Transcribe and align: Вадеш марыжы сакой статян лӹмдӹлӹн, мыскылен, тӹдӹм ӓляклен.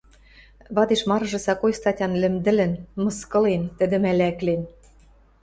Вадеш 0.75 1.01
марыжы 1.09 1.39
сакой 1.47 1.71
статян 1.79 2.11
лӹмдӹлӹн, 2.21 2.73
мыскылен, 3.03 3.63
тӹдӹм 3.77 4.03
ӓляклен. 4.11 4.61